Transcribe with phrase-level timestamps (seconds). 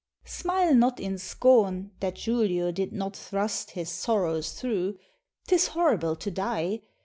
[0.25, 4.95] Smile not in scorn, that Julio did not thrust His sorrows thro'
[5.45, 6.81] 'tis horrible to die!